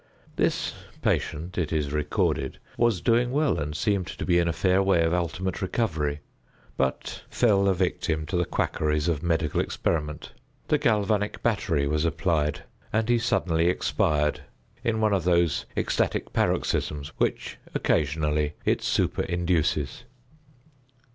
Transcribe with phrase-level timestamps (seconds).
[0.35, 0.73] This
[1.03, 5.03] patient, it is recorded, was doing well and seemed to be in a fair way
[5.03, 6.21] of ultimate recovery,
[6.75, 10.31] but fell a victim to the quackeries of medical experiment.
[10.69, 14.41] The galvanic battery was applied, and he suddenly expired
[14.83, 20.05] in one of those ecstatic paroxysms which, occasionally, it superinduces.